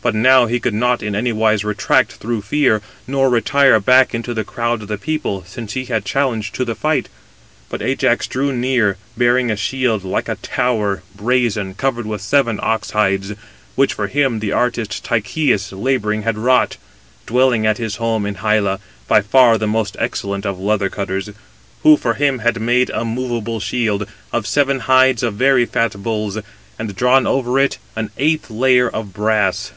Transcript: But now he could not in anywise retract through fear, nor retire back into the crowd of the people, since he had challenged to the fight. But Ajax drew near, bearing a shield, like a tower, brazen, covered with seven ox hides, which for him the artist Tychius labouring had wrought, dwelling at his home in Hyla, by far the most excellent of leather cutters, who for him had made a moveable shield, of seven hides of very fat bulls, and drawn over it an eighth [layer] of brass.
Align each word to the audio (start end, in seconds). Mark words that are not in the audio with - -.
But 0.00 0.14
now 0.14 0.46
he 0.46 0.58
could 0.60 0.72
not 0.74 1.02
in 1.02 1.14
anywise 1.16 1.64
retract 1.64 2.12
through 2.14 2.40
fear, 2.42 2.80
nor 3.06 3.28
retire 3.28 3.78
back 3.78 4.14
into 4.14 4.32
the 4.32 4.44
crowd 4.44 4.80
of 4.80 4.88
the 4.88 4.96
people, 4.96 5.42
since 5.46 5.72
he 5.74 5.84
had 5.86 6.04
challenged 6.04 6.54
to 6.54 6.64
the 6.64 6.76
fight. 6.76 7.10
But 7.68 7.82
Ajax 7.82 8.26
drew 8.26 8.50
near, 8.52 8.96
bearing 9.18 9.50
a 9.50 9.56
shield, 9.56 10.04
like 10.04 10.28
a 10.30 10.36
tower, 10.36 11.02
brazen, 11.14 11.74
covered 11.74 12.06
with 12.06 12.22
seven 12.22 12.58
ox 12.62 12.92
hides, 12.92 13.34
which 13.74 13.92
for 13.92 14.06
him 14.06 14.38
the 14.38 14.52
artist 14.52 15.04
Tychius 15.04 15.72
labouring 15.72 16.22
had 16.22 16.38
wrought, 16.38 16.78
dwelling 17.26 17.66
at 17.66 17.76
his 17.78 17.96
home 17.96 18.24
in 18.24 18.36
Hyla, 18.36 18.78
by 19.08 19.20
far 19.20 19.58
the 19.58 19.66
most 19.66 19.94
excellent 19.98 20.46
of 20.46 20.60
leather 20.60 20.88
cutters, 20.88 21.30
who 21.82 21.96
for 21.98 22.14
him 22.14 22.38
had 22.38 22.62
made 22.62 22.88
a 22.90 23.04
moveable 23.04 23.60
shield, 23.60 24.06
of 24.32 24.46
seven 24.46 24.78
hides 24.78 25.22
of 25.22 25.34
very 25.34 25.66
fat 25.66 26.02
bulls, 26.02 26.38
and 26.78 26.96
drawn 26.96 27.26
over 27.26 27.58
it 27.58 27.76
an 27.96 28.10
eighth 28.16 28.48
[layer] 28.48 28.88
of 28.88 29.12
brass. 29.12 29.72